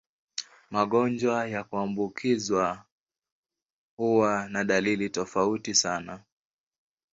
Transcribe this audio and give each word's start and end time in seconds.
Magonjwa 0.71 1.47
ya 1.47 1.63
kuambukizwa 1.63 2.85
huwa 3.97 4.49
na 4.49 4.63
dalili 4.63 5.09
tofauti 5.09 5.75
sana. 5.75 6.23